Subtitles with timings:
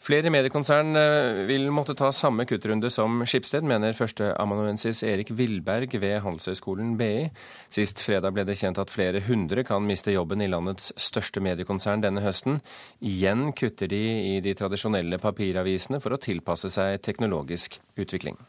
[0.00, 6.22] Flere mediekonsern eh, vil måtte ta samme kuttrunde som Skipsted, mener førsteamanuensis Erik Villberg ved
[6.24, 7.26] Handelshøyskolen BI.
[7.68, 12.00] Sist fredag ble det kjent at flere hundre kan miste jobben i landets største mediekonsern
[12.06, 12.62] denne høsten.
[13.04, 14.00] Igjen kutter de
[14.30, 18.40] i de tradisjonelle papiravisene for å tilpasse seg teknologisk utvikling.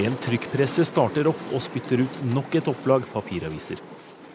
[0.00, 3.76] En trykkpresse starter opp og spytter ut nok et opplag papiraviser.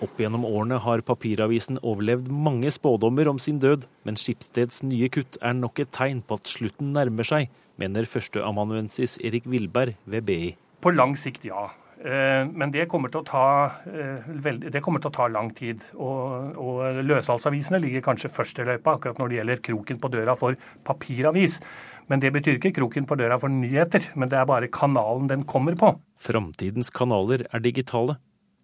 [0.05, 5.39] Opp gjennom årene har papiravisen overlevd mange spådommer om sin død, men Skipsteds nye kutt
[5.41, 7.49] er nok et tegn på at slutten nærmer seg,
[7.81, 10.53] mener førsteamanuensis Erik Vilberg ved BI.
[10.85, 11.65] På lang sikt, ja.
[12.05, 13.47] Eh, men det kommer til å ta,
[13.89, 14.29] eh,
[14.69, 15.81] til å ta lang tid.
[15.97, 20.37] Og, og løssalgsavisene ligger kanskje først i løypa akkurat når det gjelder kroken på døra
[20.37, 20.53] for
[20.85, 21.57] papiravis.
[22.07, 25.43] Men det betyr ikke kroken på døra for nyheter, men det er bare kanalen den
[25.47, 25.93] kommer på.
[26.19, 28.17] Framtidens kanaler er digitale.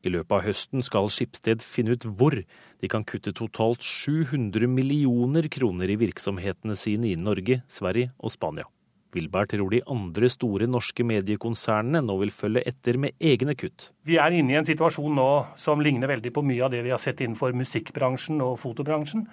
[0.03, 5.47] I løpet av høsten skal Skipsted finne ut hvor de kan kutte totalt 700 millioner
[5.51, 8.67] kroner i virksomhetene sine i Norge, Sverige og Spania.
[9.13, 13.91] Wilberg tror de andre store norske mediekonsernene nå vil følge etter med egne kutt.
[14.07, 16.93] Vi er inne i en situasjon nå som ligner veldig på mye av det vi
[16.93, 19.27] har sett innenfor musikkbransjen og fotobransjen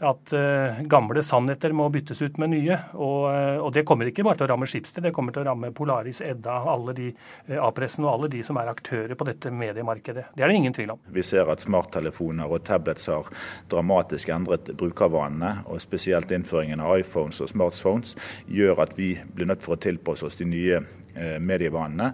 [0.00, 2.76] at uh, gamle sannheter må byttes ut med nye.
[2.96, 5.50] Og, uh, og, det kommer ikke bare til å ramme Schibsted, det kommer til å
[5.50, 9.52] ramme Polaris, Edda, alle de uh, A-pressen og alle de som er aktører på dette
[9.52, 10.30] mediemarkedet.
[10.36, 11.02] Det er det ingen tvil om.
[11.12, 13.28] Vi ser at smarttelefoner og tablets har
[13.72, 15.52] dramatisk endret brukervanene.
[15.68, 18.16] Og spesielt innføringen av iPhones og smartphones
[18.48, 20.80] gjør at vi blir nødt for å tilpasse oss de nye
[21.40, 22.12] medievanene.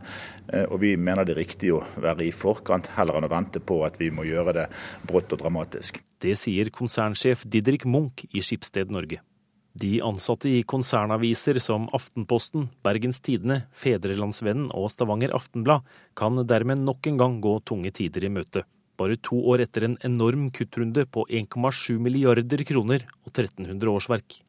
[0.70, 3.80] Og vi mener det er riktig å være i forkant, heller enn å vente på
[3.86, 4.68] at vi må gjøre det
[5.06, 6.00] brått og dramatisk.
[6.22, 9.20] Det sier konsernsjef Didrik Munch i Skipsted Norge.
[9.76, 15.84] De ansatte i konsernaviser som Aftenposten, Bergens Tidende, Fedrelandsvennen og Stavanger Aftenblad
[16.16, 18.64] kan dermed nok en gang gå tunge tider i møte.
[18.96, 24.40] Bare to år etter en enorm kuttrunde på 1,7 milliarder kroner og 1300 årsverk.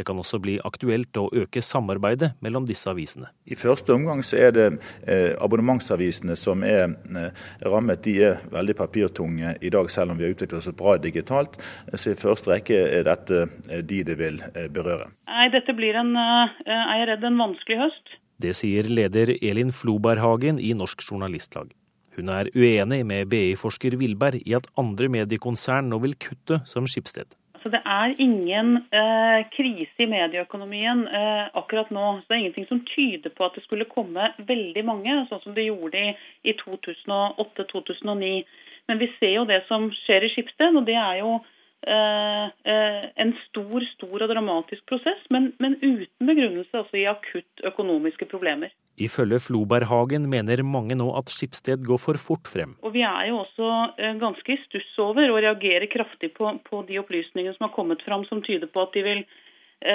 [0.00, 3.26] Det kan også bli aktuelt å øke samarbeidet mellom disse avisene.
[3.44, 4.66] I første omgang så er det
[5.04, 8.00] eh, abonnementsavisene som er eh, rammet.
[8.06, 11.58] De er veldig papirtunge i dag, selv om vi har utviklet oss bra digitalt.
[11.92, 15.10] Så i første rekke er dette eh, de det vil eh, berøre.
[15.28, 18.16] Nei, dette blir en, eh, er jeg redd, en vanskelig høst.
[18.40, 21.74] Det sier leder Elin Floberghagen i Norsk Journalistlag.
[22.16, 27.36] Hun er uenig med BI-forsker Vilberg i at andre mediekonsern nå vil kutte som Skipsted.
[27.62, 32.04] Så det er ingen eh, krise i medieøkonomien eh, akkurat nå.
[32.20, 35.56] Så det er ingenting som tyder på at det skulle komme veldig mange, sånn som
[35.56, 36.14] det gjorde i,
[36.48, 38.32] i 2008-2009.
[38.88, 41.36] Men vi ser jo det som skjer i Skipsted, og det er jo
[41.86, 48.72] en stor stor og dramatisk prosess, men, men uten begrunnelse altså i akutt økonomiske problemer.
[49.00, 52.74] Ifølge Floberghagen mener mange nå at Skipsted går for fort frem.
[52.84, 56.82] Og Vi er jo også eh, ganske i stuss over og reagerer kraftig på, på
[56.88, 59.24] de opplysningene som har kommet fram som tyder på at de vil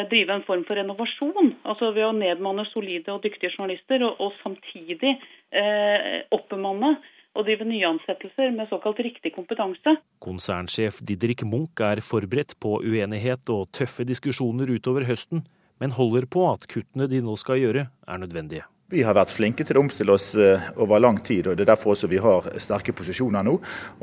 [0.09, 1.51] drive en form for renovasjon.
[1.63, 5.13] altså Ved å nedmanne solide og dyktige journalister, og, og samtidig
[5.53, 6.95] eh, oppbemanne
[7.35, 9.97] og drive nyansettelser med såkalt riktig kompetanse.
[10.23, 15.43] Konsernsjef Didrik Munch er forberedt på uenighet og tøffe diskusjoner utover høsten,
[15.83, 18.65] men holder på at kuttene de nå skal gjøre, er nødvendige.
[18.93, 21.71] Vi har vært flinke til å omstille oss eh, over lang tid, og det er
[21.71, 23.55] derfor også vi har sterke posisjoner nå.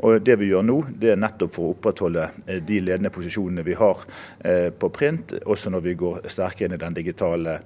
[0.03, 3.63] Og Det vi gjør nå, det er nettopp for å opprettholde eh, de ledende posisjonene
[3.63, 4.03] vi har
[4.43, 7.61] eh, på print, også når vi går sterke inn i den digitale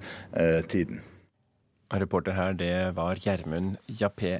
[0.70, 1.02] tiden.
[1.88, 4.38] Reporter her, det var Gjermund Jappé.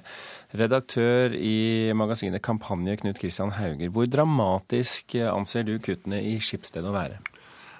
[0.52, 3.88] Redaktør i magasinet Kampanje, Knut Kristian Hauger.
[3.88, 7.22] Hvor dramatisk anser du kuttene i Skipsted å være?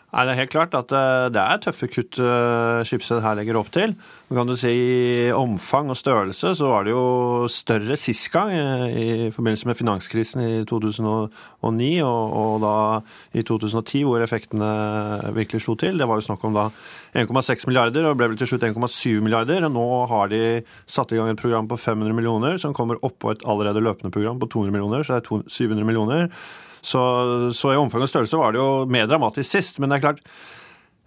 [0.08, 3.58] Nei, Det er helt klart at eh, det er tøffe kutt eh, Skipsted her legger
[3.60, 3.90] opp til.
[4.28, 8.54] Men kan du si I omfang og størrelse så var det jo større sist gang,
[8.56, 12.72] eh, i forbindelse med finanskrisen i 2009 og, og da
[13.36, 14.70] i 2010, hvor effektene
[15.36, 16.00] virkelig slo til.
[16.00, 16.70] Det var jo snakk om da
[17.12, 19.66] 1,6 milliarder, og ble vel til slutt 1,7 milliarder.
[19.68, 20.40] og Nå har de
[20.88, 24.40] satt i gang et program på 500 millioner, som kommer oppå et allerede løpende program
[24.40, 26.32] på 200 millioner, så det er 700 millioner.
[26.80, 27.00] Så,
[27.56, 29.78] så, i omfang og størrelse var det jo mer dramatisk sist.
[29.82, 30.24] Men det er klart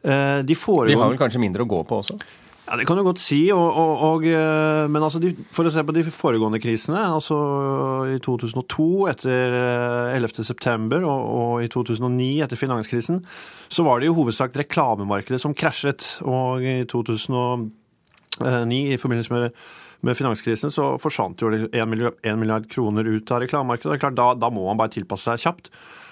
[0.03, 2.19] eh, De foregående De har vel kanskje mindre å gå på også?
[2.71, 3.41] Ja, Det kan du godt si.
[3.51, 7.37] Og, og, og, eh, men altså de, for å se på de foregående krisene, altså
[8.13, 9.57] i 2002 etter
[10.15, 10.45] 11.9.
[10.47, 13.21] september og, og i 2009 etter finanskrisen,
[13.71, 16.17] så var det jo hovedsak reklamemarkedet som krasjet.
[16.23, 19.51] Og i 2009 i forbindelse med
[20.05, 23.99] med finanskrisen så forsvant jo 1 milliard, kroner ut av reklamemarkedet.
[24.17, 25.69] Da, da, må man bare tilpasse seg kjapt.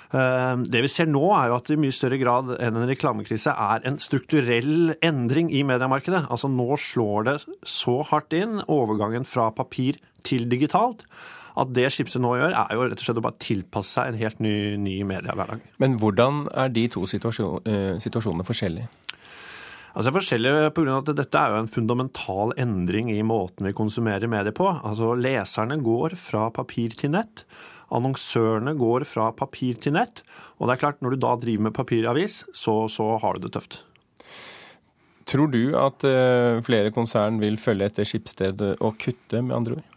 [0.10, 2.90] Eh, det vi ser nå, er jo at det i mye større grad enn en
[2.90, 6.26] reklamekrise er en strukturell endring i mediemarkedet.
[6.30, 7.36] Altså nå slår det
[7.68, 11.06] så hardt inn, overgangen fra papir til digitalt,
[11.60, 14.20] at det Schibsted nå gjør, er jo rett og slett å bare tilpasse seg en
[14.22, 15.64] helt ny, ny mediehverdag.
[15.82, 18.90] Men hvordan er de to situasjon, eh, situasjonene forskjellige?
[19.98, 23.76] Altså forskjellige på grunn av at Dette er jo en fundamental endring i måten vi
[23.76, 24.68] konsumerer medier på.
[24.70, 27.46] Altså Leserne går fra papir til nett.
[27.96, 30.22] Annonsørene går fra papir til nett.
[30.60, 33.56] Og det er klart, når du da driver med papiravis, så, så har du det
[33.58, 33.82] tøft.
[35.30, 39.96] Tror du at uh, flere konsern vil følge etter Skipsted og kutte, med andre ord?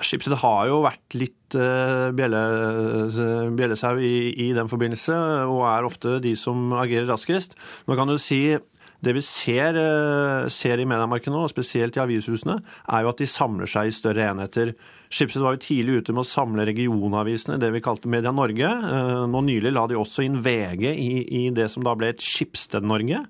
[0.00, 5.16] Schibsted har jo vært litt uh, bjellesau i, i, den forbindelse,
[5.50, 7.56] og er ofte de som agerer raskest.
[7.86, 8.58] Nå kan du si
[9.04, 13.28] det vi ser, uh, ser i mediemarkedet nå, spesielt i avishusene, er jo at de
[13.30, 14.74] samler seg i større enheter.
[15.10, 18.68] Schibsted var jo tidlig ute med å samle regionavisene, det vi kalte Media Norge.
[18.84, 21.10] Uh, nå nylig la de også inn VG i,
[21.40, 23.24] i det som da ble et Schibsted-Norge.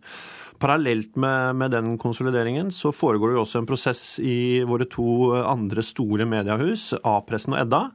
[0.61, 5.31] Parallelt med, med, den konsolideringen så foregår det jo også en prosess i våre to
[5.41, 7.87] andre store mediehus, A-pressen og Edda.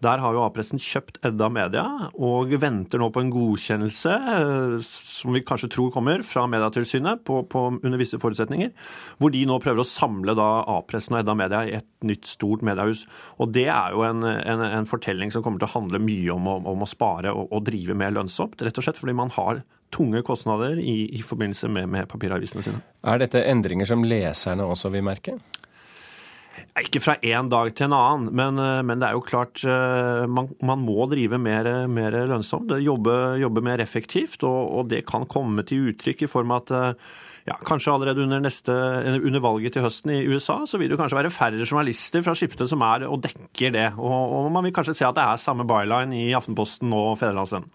[0.00, 1.84] Der har jo A-pressen kjøpt Edda Media
[2.16, 7.42] og venter nå på en godkjennelse, eh, som vi kanskje tror kommer, fra Medietilsynet på,
[7.52, 8.72] på, under visse forutsetninger,
[9.20, 13.04] hvor de nå prøver å samle A-pressen og Edda Media i et nytt, stort mediehus.
[13.42, 16.48] Og Det er jo en, en, en fortelling som kommer til å handle mye om,
[16.48, 19.60] om, om å spare og, og drive mer lønnsomt, rett og slett fordi man har
[19.90, 22.82] tunge kostnader i, i forbindelse med, med, papiravisene sine.
[23.04, 25.36] Er dette endringer som leserne også vil merke?
[26.78, 30.26] Ikke fra én dag til en annen, men, eh, men det er jo klart eh,
[30.30, 32.70] man, man må drive mer, mer lønnsomt.
[32.84, 36.74] Jobbe, jobbe, mer effektivt, og, og, det kan komme til uttrykk i form av at
[36.76, 37.08] eh,
[37.50, 38.76] ja, kanskje allerede under, neste,
[39.18, 42.70] under, valget til høsten i USA, så vil det kanskje være færre journalister fra skiftet
[42.70, 43.88] som er og dekker det.
[43.98, 47.72] Og, og man vil kanskje se at det er samme byline i Aftenposten og Fedrelandsvennen.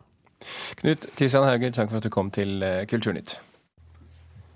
[0.80, 3.40] Knut Kristian Hauger, takk for at du kom til Kulturnytt.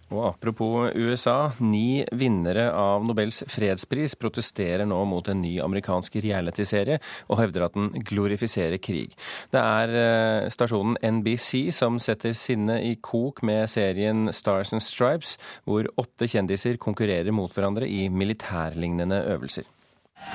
[0.10, 6.98] Og apropos USA, ni vinnere av Nobels fredspris protesterer nå mot en ny amerikansk realityserie
[7.28, 9.14] og hevder at den glorifiserer krig.
[9.54, 15.38] Det er eh, stasjonen NBC som setter sinnet i kok med serien Stars and Stripes,
[15.70, 19.70] hvor åtte kjendiser konkurrerer mot hverandre i militærlignende øvelser.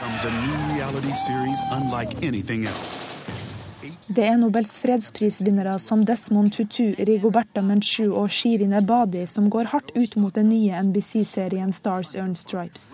[0.00, 3.03] Comes a new reality series unlike anything else.
[4.04, 9.94] Det er Nobels fredsprisvinnere som Desmond Tutu, Rigoberta Menchu og Shirin Ebadi som går hardt
[9.96, 12.90] ut mot den nye NBC-serien Stars Earn Stripes.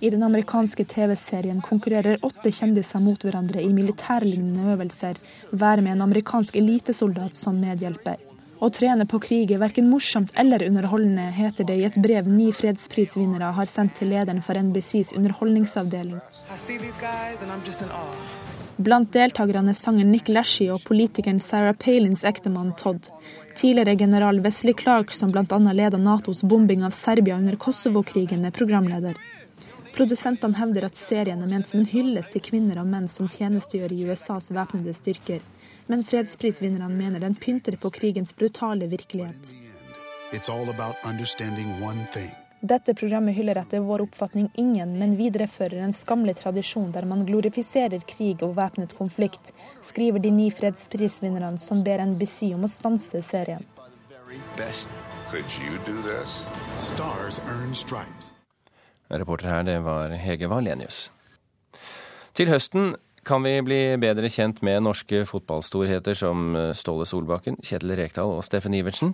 [0.00, 5.18] I den amerikanske TV-serien konkurrerer åtte kjendiser mot hverandre i militærlignende øvelser,
[5.50, 8.22] hver med en amerikansk elitesoldat som medhjelper.
[8.58, 12.48] Å trene på krig er verken morsomt eller underholdende, heter det i et brev ni
[12.54, 16.18] fredsprisvinnere har sendt til lederen for NBCs underholdningsavdeling.
[18.78, 23.08] Blant deltakerne er sangeren Nick Lashy og politikeren Sarah Palins ektemann Todd.
[23.58, 25.58] Tidligere general Wesley Clark, som bl.a.
[25.72, 29.18] leda Natos bombing av Serbia under Kosovo-krigen, er programleder.
[29.96, 33.96] Produsentene hevder at serien er ment som en hyllest til kvinner og menn som tjenestegjør
[33.96, 35.42] i USAs væpnede styrker.
[35.90, 39.56] Men fredsprisvinnerne mener den pynter på krigens brutale virkelighet.
[40.30, 42.30] It's all about understanding one thing.
[42.60, 48.02] Dette programmet hyller etter vår oppfatning ingen, men viderefører en skammelig tradisjon der man glorifiserer
[48.02, 49.52] krig og væpnet konflikt,
[49.86, 53.62] skriver de ni fredsprisvinnerne som ber NBC om å stanse serien.
[59.08, 61.12] Reporter her, det var Hege Valenius.
[62.34, 62.96] Til høsten
[63.28, 68.44] kan vi bli bedre kjent med norske fotballstorheter som eh, Ståle Solbakken, Kjetil Rekdal og
[68.46, 69.12] Steffen Iversen.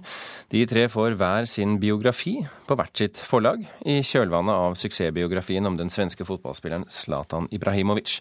[0.55, 2.37] De tre får hver sin biografi
[2.69, 8.21] på hvert sitt forlag, i kjølvannet av suksessbiografien om den svenske fotballspilleren Zlatan Ibrahimovic.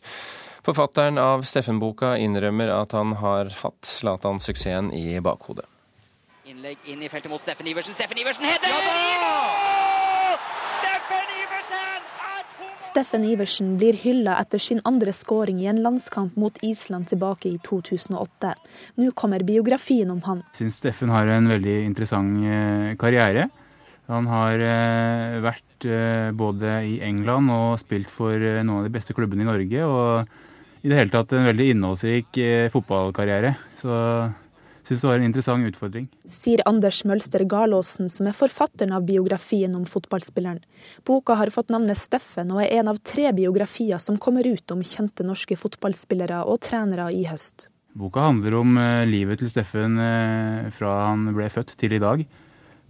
[0.64, 5.68] Forfatteren av Steffen-boka innrømmer at han har hatt Zlatan-suksessen i bakhodet.
[6.48, 7.96] Innlegg inn i feltet mot Steffen Iversen.
[7.96, 8.72] Steffen Iversen header!
[8.72, 8.80] Ja,
[10.80, 12.04] Steffen Iversen!
[12.94, 17.56] Steffen Iversen blir hylla etter sin andre skåring i en landskamp mot Island tilbake i
[17.66, 18.52] 2008.
[19.02, 20.44] Nå kommer biografien om han.
[20.52, 23.48] Jeg syns Steffen har en veldig interessant eh, karriere.
[24.14, 29.18] Han har eh, vært eh, både i England og spilt for noen av de beste
[29.18, 29.90] klubbene i Norge.
[29.90, 32.44] Og i det hele tatt en veldig innholdsrik
[32.76, 33.56] fotballkarriere.
[33.82, 33.98] Så
[34.84, 36.08] syns det var en interessant utfordring.
[36.30, 40.64] Sier Anders Mølster Galåsen, som er forfatteren av biografien om fotballspilleren.
[41.08, 44.84] Boka har fått navnet Steffen, og er en av tre biografier som kommer ut om
[44.84, 47.70] kjente norske fotballspillere og trenere i høst.
[47.94, 52.24] Boka handler om eh, livet til Steffen eh, fra han ble født til i dag.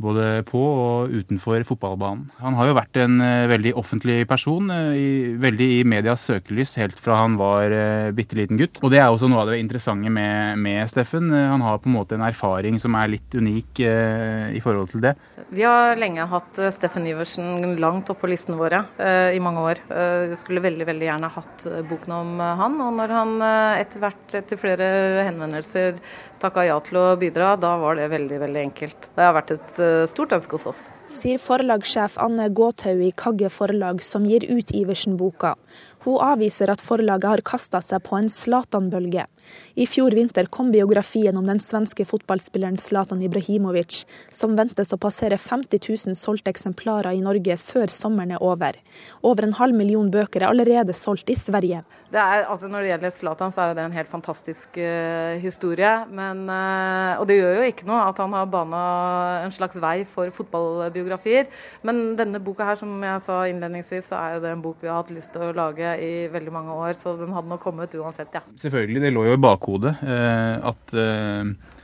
[0.04, 2.28] Både på og utenfor fotballbanen.
[2.44, 6.76] Han har jo vært en uh, veldig offentlig person, uh, i, veldig i medias søkelys
[6.82, 8.82] helt fra han var uh, bitte liten gutt.
[8.84, 11.32] Og det er også noe av det interessante med, med Steffen.
[11.34, 15.14] han har på en måte en erfaring som er litt unik i forhold til det.
[15.54, 18.84] Vi har lenge hatt Steffen Iversen langt oppe på listene våre
[19.34, 19.82] i mange år.
[20.30, 22.78] Jeg skulle veldig veldig gjerne hatt boken om han.
[22.86, 23.34] Og når han
[23.80, 24.88] etter hvert etter flere
[25.28, 26.00] henvendelser
[26.44, 29.10] takka ja til å bidra, da var det veldig veldig enkelt.
[29.16, 30.82] Det har vært et eh, stort ønske hos oss.
[31.12, 35.54] Sier forlagssjef Anne Gåthaug i Kagge forlag, som gir ut Iversen-boka.
[36.04, 39.28] Hun avviser at forlaget har kasta seg på en Zlatan-bølge.
[39.76, 45.40] I fjor vinter kom biografien om den svenske fotballspilleren Zlatan Ibrahimovic, som ventes å passere
[45.42, 48.78] 50 000 solgte eksemplarer i Norge før sommeren er over.
[49.26, 51.84] Over en halv million bøker er allerede solgt i Sverige.
[52.14, 55.34] Det er, altså når det gjelder Zlatan, så er jo det en helt fantastisk uh,
[55.42, 55.94] historie.
[56.14, 58.82] Men, uh, og det gjør jo ikke noe at han har bana
[59.42, 61.50] en slags vei for fotballbiografier.
[61.82, 64.92] Men denne boka her, som jeg sa innledningsvis, så er jo det en bok vi
[64.92, 66.94] har hatt lyst til å lage i veldig mange år.
[67.00, 68.44] Så den hadde nok kommet uansett, ja.
[68.62, 70.94] Selvfølgelig, det lå jo i bakhodet uh, at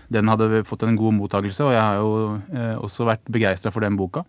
[0.09, 3.93] den hadde fått en god mottakelse, og jeg har jo også vært begeistra for den
[3.99, 4.23] boka.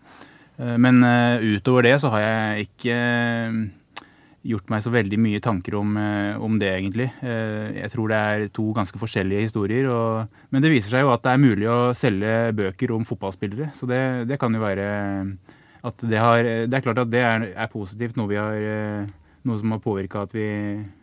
[0.61, 1.01] Men
[1.41, 2.97] utover det så har jeg ikke
[4.47, 7.07] gjort meg så veldig mye tanker om, eh, om, det, egentlig.
[7.21, 9.89] Eh, jeg tror det er to ganske forskjellige historier.
[9.91, 13.71] Og, men det viser seg jo at det er mulig å selge bøker om fotballspillere.
[13.77, 14.01] Så det,
[14.31, 14.87] det kan jo være
[15.81, 19.05] at det har Det er klart at det er, er positivt, noe vi har eh,
[19.47, 20.45] noe som har påvirka at vi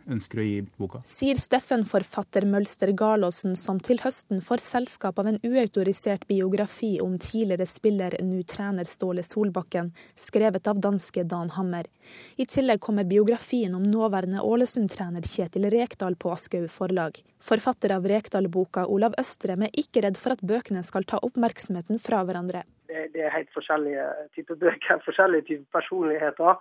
[0.09, 1.01] ønsker å gi boka.
[1.07, 7.67] Sier Steffen-forfatter Mølster Garlåsen, som til høsten får selskap av en uautorisert biografi om tidligere
[7.69, 11.89] spiller, nå trener Ståle Solbakken, skrevet av danske Dan Hammer.
[12.37, 17.21] I tillegg kommer biografien om nåværende Ålesund-trener Kjetil Rekdal på Aschehoug forlag.
[17.43, 22.25] Forfatter av Rekdal-boka, Olav Østrem, er ikke redd for at bøkene skal ta oppmerksomheten fra
[22.27, 22.65] hverandre.
[22.89, 24.05] Det, er helt forskjellige
[24.35, 26.57] typer bøker, forskjellige typer personligheter.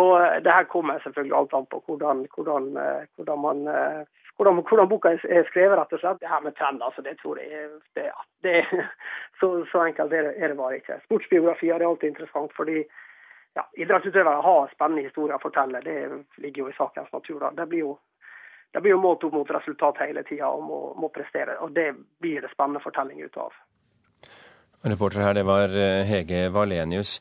[0.00, 4.02] Og eh, det her kommer selvfølgelig alt an på hvordan, hvordan, eh, hvordan, man, eh,
[4.36, 6.20] hvordan, hvordan boka er skrevet, rett og slett.
[6.20, 8.10] Det her med trend, altså, det tror jeg det,
[8.44, 8.64] det,
[9.40, 11.00] så, så, enkelt er det, er det, bare ikke.
[11.04, 12.82] Sportsbiografier er alltid interessant, fordi
[13.56, 15.80] ja, idrettsutøvere har spennende historier å fortelle.
[15.80, 15.96] Det
[16.44, 17.40] ligger jo i sakens natur.
[17.40, 17.54] da.
[17.56, 17.94] Det blir jo,
[18.72, 21.56] det blir jo målt opp mot resultat hele tida og må, må prestere.
[21.64, 23.56] og Det blir det spennende fortelling ut av.
[24.86, 27.16] Reporter her, det var eh, Hege Valenius.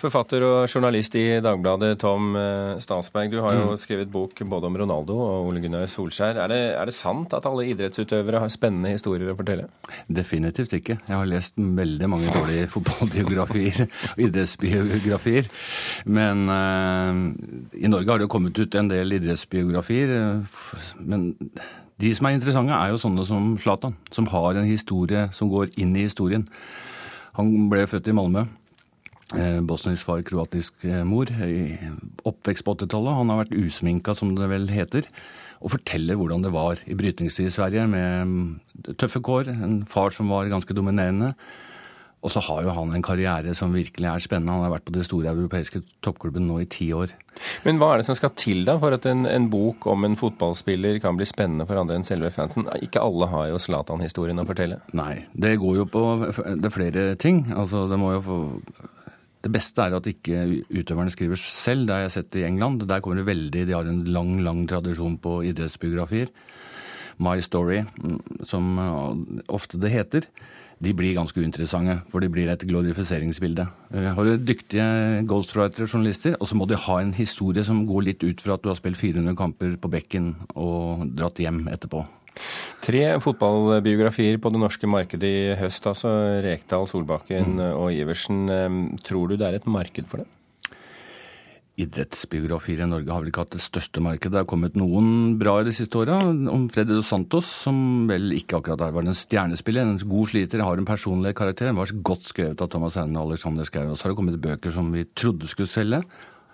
[0.00, 3.28] Forfatter og journalist i Dagbladet, Tom eh, Stansberg.
[3.32, 3.80] Du har jo mm.
[3.82, 6.40] skrevet bok både om Ronaldo og Ole Gunnar Solskjær.
[6.40, 9.68] Er det, er det, sant at alle idrettsutøvere har spennende historier å fortelle?
[10.08, 10.96] Definitivt ikke.
[11.04, 15.52] Jeg har lest veldig mange dårlige fotballbiografier og idrettsbiografier.
[16.08, 20.16] Men uh, i Norge har det jo kommet ut en del idrettsbiografier.
[21.04, 21.34] Men
[22.00, 25.74] de som er interessante, er jo sånne som Zlatan, som har en historie som går
[25.80, 26.46] inn i historien.
[27.38, 28.46] Han ble født i Malmö.
[29.38, 31.30] Eh, bosnisk far, kroatisk eh, mor.
[32.26, 33.18] Oppvekst på 80-tallet.
[33.20, 35.06] Han har vært usminka, som det vel heter.
[35.60, 39.52] Og forteller hvordan det var i brytningstid i Sverige, med mm, tøffe kår.
[39.52, 41.34] En far som var ganske dominerende.
[42.20, 44.52] Og så har jo han en karriere som virkelig er spennende.
[44.52, 47.14] Han har vært på de store europeiske toppklubbene nå i ti år.
[47.64, 50.18] Men hva er det som skal til da for at en, en, bok om en
[50.20, 52.68] fotballspiller kan bli spennende for andre enn selve fansen?
[52.84, 54.82] Ikke alle har jo Zlatan-historien å fortelle.
[54.92, 57.46] Nei, det går jo på det er flere ting.
[57.56, 58.38] Altså, det må jo få
[59.40, 61.86] det beste er at ikke utøverne skriver selv.
[61.88, 62.84] Det har jeg sett i England.
[62.84, 66.28] Der kommer det veldig De har en lang, lang tradisjon på idrettsbiografier.
[67.20, 68.76] My Story, mm, som
[69.48, 70.28] ofte det heter
[70.80, 73.66] de blir ganske uinteressante, for de blir et glorifiseringsbilde.
[73.92, 74.86] Eh, har du dyktige
[75.28, 78.70] ghostwriter-journalister, og så må de ha en historie som går litt ut fra at du
[78.72, 82.06] har spilt 400 kamper på bekken og dratt hjem etterpå.
[82.80, 86.14] Tre fotballbiografier på det norske markedet i høst, altså
[86.46, 87.64] Rekdal, Solbakken mm.
[87.76, 88.46] og Iversen.
[88.48, 90.30] Eh, tror du det er et marked for det?
[91.80, 94.32] Idrettsbiografier i Norge har vel ikke hatt det største markedet.
[94.34, 96.18] Det har kommet noen bra i de siste åra.
[96.30, 100.80] Om Freddy Dos Santos, som vel ikke akkurat var en stjernespiller, en god sliter, har
[100.80, 101.70] en personlig karakter.
[101.70, 103.86] Den var godt skrevet av Thomas Heine og Alexander Schou.
[103.88, 106.02] Og så har det kommet bøker som vi trodde skulle selge,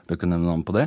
[0.07, 0.87] bør ikke nevne navn på det,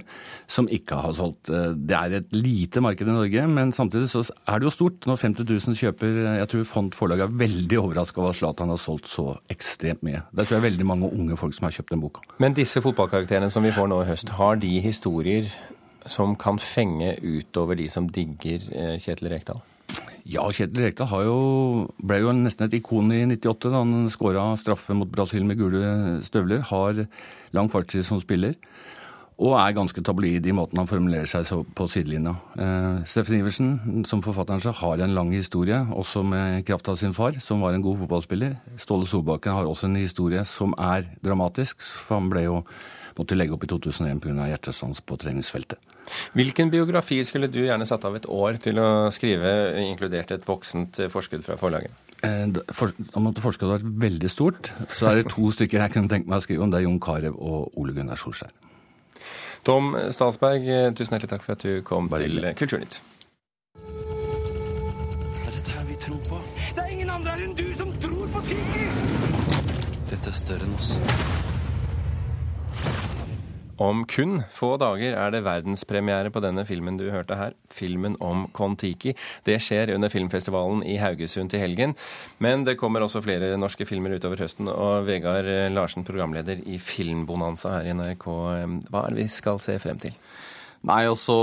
[0.51, 1.51] som ikke har solgt.
[1.53, 5.09] Eh, det er et lite marked i Norge, men samtidig så er det jo stort
[5.09, 6.21] når 50 000 kjøper.
[6.39, 10.23] Jeg tror Font forlag er veldig overraska over at Zlatan har solgt så ekstremt mye.
[10.31, 12.23] Det tror jeg er veldig mange unge folk som har kjøpt den boka.
[12.39, 15.49] Men disse fotballkarakterene som vi får nå i høst, har de historier
[16.09, 19.61] som kan fenge utover de som digger eh, Kjetil Rekdal?
[20.29, 21.37] Ja, Kjetil Rekdal jo,
[22.05, 26.19] ble jo nesten et ikon i 98 da han skåra straffe mot Brasil med gule
[26.25, 26.61] støvler.
[26.69, 27.05] Har
[27.55, 28.55] lang fartstid som spiller.
[29.39, 32.35] Og er ganske tabloid i måten han formulerer seg på sidelinja.
[32.59, 37.15] Eh, Steffen Iversen, som forfatteren seg, har en lang historie, også med kraft av sin
[37.15, 38.57] far, som var en god fotballspiller.
[38.81, 42.59] Ståle Solbakken har også en historie som er dramatisk, for han ble jo
[43.19, 44.47] måtte legge opp i 2001 pga.
[44.47, 45.79] hjertestans på treningsfeltet.
[46.35, 49.51] Hvilken biografi skulle du gjerne satt av et år til å skrive,
[49.83, 51.91] inkludert et voksent forskudd fra forlaget?
[52.27, 55.95] Eh, for, om at forskuddet har vært veldig stort, så er det to stykker jeg
[55.95, 56.73] kunne tenke meg å skrive om.
[56.73, 58.51] Det er Jon Carew og Ole Gunnar Solskjær.
[59.69, 60.63] Tom Statsberg,
[60.97, 62.95] tusen hjertelig takk for at du kom Bare til Kulturnytt.
[63.77, 66.39] Det er dette her vi tror på.
[66.73, 68.65] Det er ingen andre her enn du som tror på ting!
[70.09, 70.95] Dette er større enn oss.
[73.79, 78.43] Om kun få dager er det verdenspremiere på denne filmen du hørte her, filmen om
[78.51, 79.13] Kon-Tiki.
[79.47, 81.95] Det skjer under filmfestivalen i Haugesund til helgen.
[82.43, 84.67] Men det kommer også flere norske filmer utover høsten.
[84.67, 88.27] Og Vegard Larsen, programleder i Filmbonanza her i NRK,
[88.91, 90.17] hva er det vi skal se frem til?
[90.87, 91.35] Nei, altså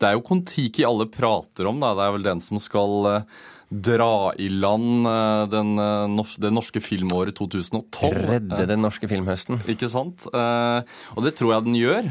[0.00, 1.94] Det er jo Kon-Tiki alle prater om, da.
[1.96, 3.40] Det er vel den som skal eh,
[3.72, 8.18] dra i land eh, den, eh, det norske filmåret 2012.
[8.28, 9.62] Redde den norske filmhøsten.
[9.72, 10.26] Ikke sant?
[10.28, 10.80] Eh,
[11.16, 12.10] og det tror jeg den gjør.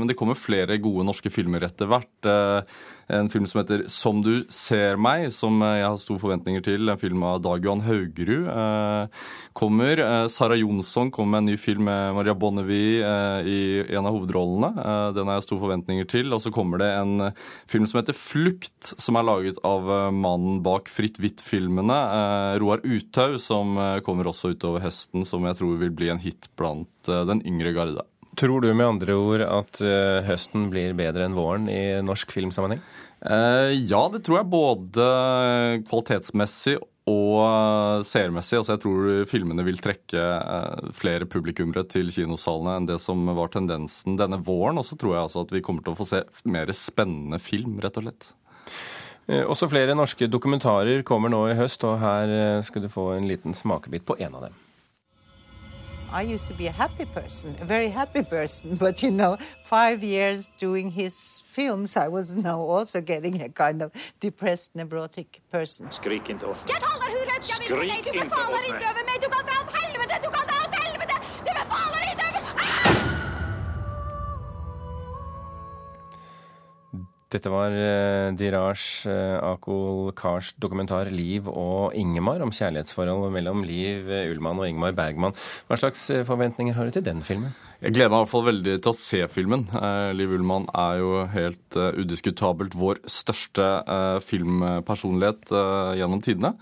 [0.00, 2.30] Men det kommer flere gode norske filmer etter hvert.
[3.08, 6.88] En film som heter 'Som du ser meg', som jeg har store forventninger til.
[6.88, 9.10] En film av Dag Johan Haugerud
[9.52, 10.28] kommer.
[10.28, 13.02] Sara Jonsson kommer med en ny film med Maria Bonnevie
[13.44, 15.14] i en av hovedrollene.
[15.14, 16.32] Den har jeg store forventninger til.
[16.32, 17.32] Og så kommer det en
[17.66, 22.58] film som heter 'Flukt', som er laget av mannen bak 'Fritt hvitt'-filmene.
[22.60, 26.88] Roar Uthaug, som kommer også utover høsten, som jeg tror vil bli en hit blant
[27.04, 28.02] den yngre garde.
[28.38, 29.80] Tror du med andre ord at
[30.24, 32.80] høsten blir bedre enn våren i norsk filmsammenheng?
[33.22, 35.08] Ja, det tror jeg både
[35.84, 36.78] kvalitetsmessig
[37.10, 38.56] og seermessig.
[38.58, 40.24] Altså jeg tror filmene vil trekke
[40.96, 44.80] flere publikummere til kinosalene enn det som var tendensen denne våren.
[44.80, 47.76] Og så tror jeg altså at vi kommer til å få se mer spennende film,
[47.84, 48.32] rett og slett.
[49.46, 53.54] Også flere norske dokumentarer kommer nå i høst, og her skal du få en liten
[53.54, 54.61] smakebit på en av dem.
[56.12, 60.02] I used to be a happy person, a very happy person, but you know, five
[60.02, 65.88] years doing his films, I was now also getting a kind of depressed, neurotic person.
[65.92, 68.36] Skrik inte åt vill Skrik dra
[69.62, 70.41] åt helvete,
[77.32, 77.72] Dette var
[78.36, 79.06] Diraj
[79.40, 85.32] Akol Kars dokumentar 'Liv og Ingemar' om kjærlighetsforholdet mellom Liv Ullmann og Ingmar Bergman.
[85.66, 87.54] Hva slags forventninger har du til den filmen?
[87.80, 89.64] Jeg gleder meg i hvert fall veldig til å se filmen.
[90.14, 93.64] Liv Ullmann er jo helt udiskutabelt vår største
[94.28, 95.56] filmpersonlighet
[95.96, 96.52] gjennom tidene.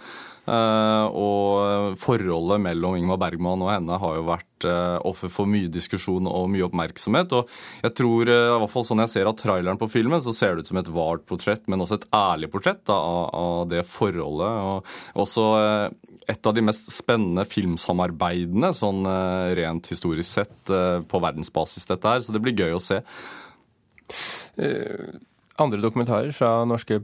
[0.50, 4.66] Og forholdet mellom Ingmar Bergman og henne har jo vært
[5.06, 7.32] offer for mye diskusjon og mye oppmerksomhet.
[7.38, 7.48] Og
[7.84, 10.66] jeg tror, i hvert fall sånn jeg ser av traileren på filmen, så ser det
[10.66, 14.52] ut som et vart portrett, men også et ærlig portrett da, av, det forholdet.
[14.66, 15.46] Og også
[16.30, 19.06] et av de mest spennende filmsamarbeidene, sånn
[19.58, 22.26] rent historisk sett, på verdensbasis, dette her.
[22.26, 23.00] Så det blir gøy å se.
[25.60, 27.00] Andre dokumentarer fra norske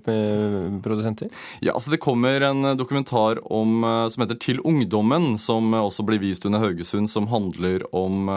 [0.83, 1.29] produsenter?
[1.61, 6.47] Ja, altså Det kommer en dokumentar om, som heter 'Til ungdommen', som også blir vist
[6.47, 8.31] under Haugesund, som handler om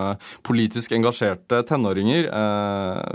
[0.43, 2.27] politisk engasjerte tenåringer.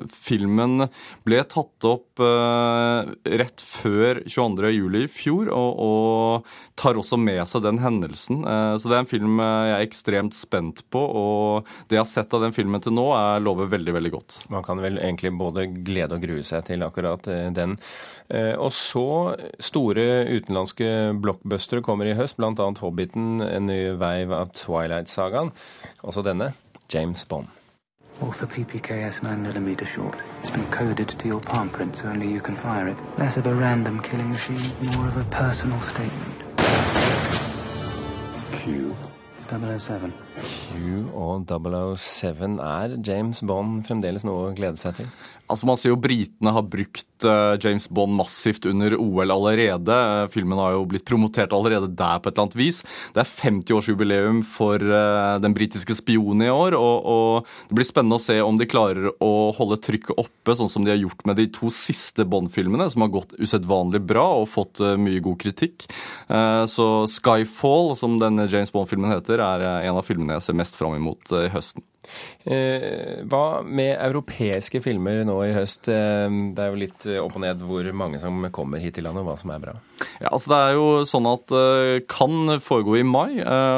[0.08, 0.88] Filmen
[1.24, 5.04] ble tatt opp rett før 22.07.
[5.04, 8.42] i fjor, og, og, tar også med seg den hendelsen.
[8.78, 12.34] Så det er en film jeg er ekstremt spent på, og det jeg har sett
[12.34, 14.38] av den filmen til nå, er lover veldig, veldig godt.
[14.48, 17.78] Man kan vel egentlig både glede og grue seg til akkurat den.
[18.58, 22.52] Og så store utenlandske blockbustere kommer i høst, bl.a.
[22.52, 25.52] 'Hobbiten', en ny veiv av Twilight-sagaen.
[26.02, 26.52] Også denne,
[26.94, 27.46] James Bond.
[28.22, 30.14] Also PPKS 9mm short.
[30.42, 32.96] It's been coded to your palm print so only you can fire it.
[33.18, 34.62] Less of a random killing machine,
[34.94, 36.44] more of a personal statement.
[38.52, 38.94] Q.
[39.50, 40.23] 007.
[40.34, 45.10] Q og 007 er James Bond fremdeles noe å glede seg til?
[45.44, 47.04] Altså Man ser jo britene har brukt
[47.60, 49.96] James Bond massivt under OL allerede.
[50.32, 52.80] Filmen har jo blitt promotert allerede der på et eller annet vis.
[53.14, 58.24] Det er 50-årsjubileum for den britiske spionen i år, og, og, det blir spennende å
[58.24, 61.46] se om de klarer å holde trykket oppe, sånn som de har gjort med de
[61.52, 65.86] to siste Bond-filmene, som har gått usedvanlig bra og fått mye god kritikk.
[66.72, 70.96] Så Skyfall, som denne James Bond-filmen heter, er en av filmene jeg ser mest fram
[70.98, 71.84] imot i høsten.
[72.44, 75.88] Eh, hva med europeiske filmer nå i høst?
[75.88, 79.24] Eh, det er jo litt opp og ned hvor mange som kommer hit til landet,
[79.24, 79.76] og hva som er bra.
[80.20, 81.54] Ja, altså Det er jo sånn at
[82.10, 83.30] kan Cannes foregår i mai.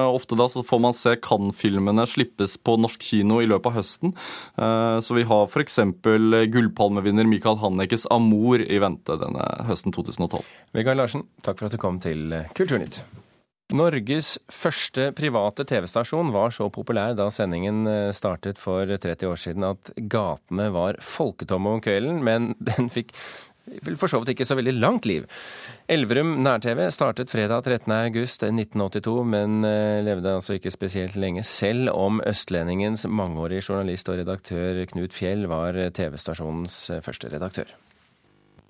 [0.08, 4.14] Ofte da så får man se Cannes-filmene slippes på norsk kino i løpet av høsten.
[5.02, 5.80] Så vi har f.eks.
[6.54, 10.42] gullpalmevinner Michael Hannekes 'Amor' i vente denne høsten 2012.
[10.76, 13.02] Vegard Larsen, takk for at du kom til Kulturnytt.
[13.74, 19.66] Norges første private TV-stasjon var så populær da sendingen eh, startet for 30 år siden
[19.66, 23.10] at gatene var folketomme om kvelden, men den fikk
[23.98, 25.26] for så vidt ikke så veldig langt liv.
[25.90, 33.08] Elverum nær-TV startet fredag 13.8.1982, men eh, levde altså ikke spesielt lenge, selv om østlendingens
[33.10, 37.74] mangeårige journalist og redaktør Knut Fjell var TV-stasjonens eh, første redaktør.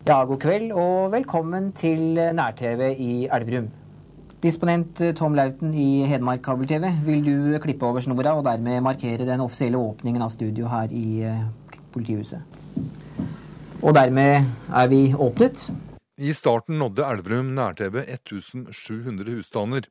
[0.08, 3.74] Ja, god kveld og velkommen til nær-TV i Elverum.
[4.46, 9.26] Disponent eh, Tom Lauten i Hedmark kabel-TV, vil du klippe over snora og dermed markere
[9.26, 12.44] den offisielle åpningen av studio her i eh, politihuset?
[13.82, 15.66] Og dermed er vi åpnet.
[16.22, 19.90] I starten nådde Elverum nær-TV 1700 husstander.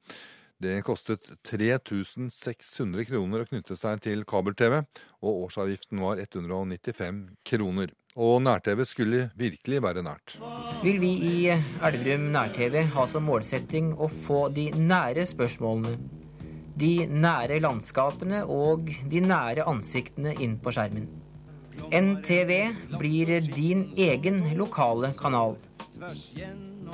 [0.63, 4.80] Det kostet 3600 kroner å knytte seg til kabel-TV,
[5.20, 7.91] og årsavgiften var 195 kroner.
[8.15, 10.38] Og nær-TV skulle virkelig være nært.
[10.86, 11.49] Vil vi i
[11.84, 15.97] Elverum nær-TV ha som målsetting å få de nære spørsmålene,
[16.80, 21.10] de nære landskapene og de nære ansiktene inn på skjermen.
[21.91, 22.51] NTV
[22.95, 25.58] blir din egen lokale kanal.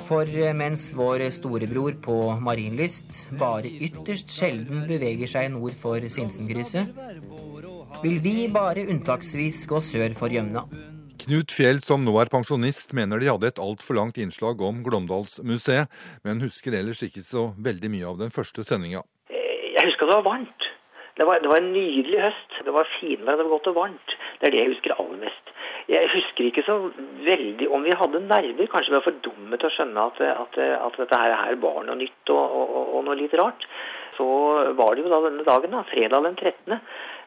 [0.02, 0.26] For
[0.58, 6.90] mens vår storebror på Marienlyst bare ytterst sjelden beveger seg nord for Sinsenkrysset,
[8.02, 10.66] vil vi bare unntaksvis gå sør for Gjømna.
[11.22, 15.92] Knut Fjell, som nå er pensjonist, mener de hadde et altfor langt innslag om Glåmdalsmuseet,
[16.26, 19.04] men husker ellers ikke så veldig mye av den første sendinga.
[19.30, 20.66] Jeg husker det var varmt.
[21.20, 22.58] Det var, det var, en nydelig høst.
[22.66, 24.16] Det var finvær, det var godt og varmt.
[24.40, 25.54] Det er det jeg husker aller mest.
[25.92, 26.76] Jeg husker ikke så
[27.28, 28.70] veldig om vi hadde nerver.
[28.72, 31.98] Kanskje vi var for dumme til å skjønne at, at, at dette her var noe
[32.02, 33.66] nytt og, og, og, noe litt rart.
[34.18, 34.26] Så
[34.78, 36.80] var det jo da denne dagen, da, fredag den 13.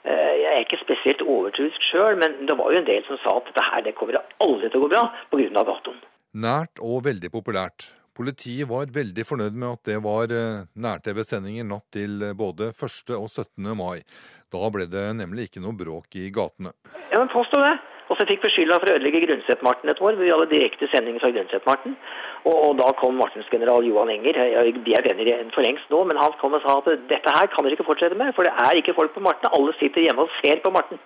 [0.05, 3.39] Eh, jeg er ikke spesielt overtroisk sjøl, men det var jo en del som sa
[3.39, 5.63] at dette her, det kommer aldri til å gå bra pga.
[5.65, 6.01] datoen.
[6.45, 7.89] Nært og veldig populært.
[8.15, 13.15] Politiet var veldig fornøyd med at det var eh, nær-TV-sendinger natt til eh, både 1.
[13.17, 13.73] og 17.
[13.75, 14.05] mai.
[14.53, 16.71] Da ble det nemlig ikke noe bråk i gatene.
[17.11, 17.73] Ja, men påstå det.
[18.05, 20.19] Og så fikk vi skylda for å ødelegge Grundset-Marten et år.
[20.19, 21.97] Vi hadde direkte sendinger fra Grundset-Marten.
[22.45, 24.37] Og, og, da kom Martens general Johan Enger,
[24.85, 27.65] de er venner for lengst nå, men han kom og sa at dette her kan
[27.65, 29.49] dere ikke fortsette med, for det er ikke folk på Marten.
[29.57, 31.01] Alle sitter hjemme og ser på Marten.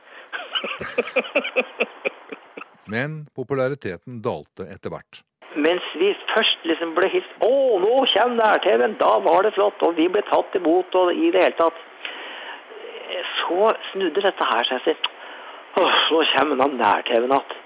[2.93, 5.23] men populariteten dalte etter hvert.
[5.55, 8.99] Mens vi først liksom ble hilst Å, nå kommer nær-TV-en!
[8.99, 9.79] Da var det flott!
[9.87, 11.79] Og vi ble tatt imot og i det hele tatt.
[13.39, 15.09] Så snudde dette her seg.
[15.79, 17.57] Åh, nå kommer nær-TV-en igjen.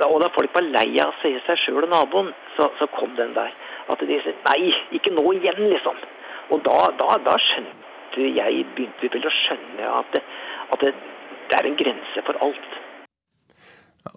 [0.00, 3.14] Og da folk var lei av å se seg sjøl og naboen, så, så, kom
[3.18, 3.52] den der.
[3.92, 5.98] At de sa nei, ikke nå igjen, liksom.
[6.54, 10.24] Og da, da, da skjønte jeg, begynte vel å skjønne at, det,
[10.74, 10.94] at det,
[11.50, 12.72] det er en grense for alt.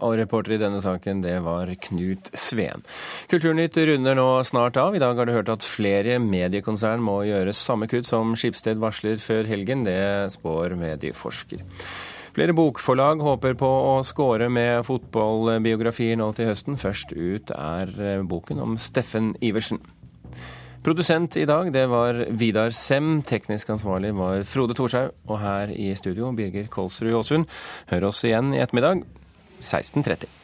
[0.01, 2.81] Og reporter i denne saken, det var Knut Sveen.
[3.29, 4.97] Kulturnytt runder nå snart av.
[4.97, 9.21] I dag har du hørt at flere mediekonsern må gjøre samme kutt som Skipsted varsler
[9.21, 9.85] før helgen.
[9.85, 11.61] Det spår medieforsker.
[12.36, 16.76] Flere bokforlag håper på å score med fotballbiografier nå til høsten.
[16.76, 19.80] Først ut er eh, boken om Steffen Iversen.
[20.84, 23.21] Produsent i dag det var Vidar Sem.
[23.24, 25.15] Teknisk ansvarlig var Frode Thorshaug.
[25.32, 27.48] Og her i studio Birger Kolsrud Aasund.
[27.93, 29.08] Hør oss igjen i ettermiddag
[29.63, 30.43] 16.30.